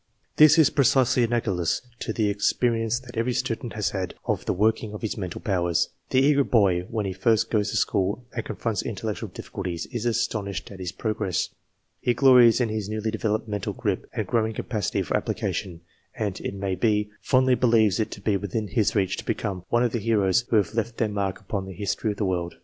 This 0.37 0.57
is 0.57 0.71
precisely 0.71 1.23
analogous 1.25 1.83
to 1.99 2.11
the 2.11 2.27
experience 2.27 2.99
that 3.01 3.15
every 3.17 3.33
student 3.33 3.73
has 3.73 3.91
had 3.91 4.15
of 4.25 4.45
the 4.45 4.51
working 4.53 4.95
of 4.95 5.03
his 5.03 5.15
mental 5.15 5.39
powers. 5.39 5.89
The 6.09 6.21
eager 6.21 6.43
boy, 6.43 6.87
when 6.89 7.05
he 7.05 7.13
first 7.13 7.51
goes 7.51 7.69
to 7.69 7.77
school 7.77 8.25
and 8.35 8.43
confronts 8.43 8.81
intellectual 8.81 9.29
difficulties, 9.29 9.85
is 9.91 10.07
astonished 10.07 10.71
at 10.71 10.79
his 10.79 10.91
progress. 10.91 11.49
He 11.99 12.15
glories 12.15 12.59
in 12.59 12.69
his 12.69 12.89
newly 12.89 13.11
developed 13.11 13.47
mental 13.47 13.73
grip 13.73 14.09
and 14.11 14.25
growing 14.25 14.53
capacity 14.53 15.03
for 15.03 15.15
application, 15.15 15.81
and, 16.15 16.39
it 16.39 16.55
may 16.55 16.73
be, 16.73 17.11
fondly 17.21 17.53
believes 17.53 17.99
it 17.99 18.09
to 18.13 18.21
be 18.21 18.37
within 18.37 18.69
his 18.69 18.95
reach 18.95 19.17
to 19.17 19.23
become 19.25 19.65
one 19.69 19.83
of 19.83 19.91
the 19.91 19.99
heroes 19.99 20.45
who 20.49 20.55
have 20.55 20.73
left 20.73 20.97
their 20.97 21.09
mark 21.09 21.39
upon 21.39 21.67
the 21.67 21.73
history 21.73 22.09
of 22.09 22.17
the 22.17 22.25
world. 22.25 22.55